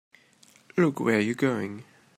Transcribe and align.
Look 0.77 0.99
where 0.99 1.19
you're 1.19 1.35
going! 1.35 1.83